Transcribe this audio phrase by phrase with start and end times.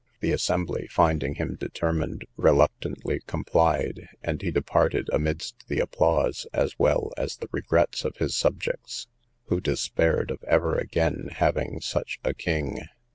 [0.19, 7.11] The assembly finding him determined, reluctantly complied, and he departed amidst the applause, as well
[7.17, 9.05] as the regrets of his subjects,
[9.49, 12.81] who despaired of ever again having such a king.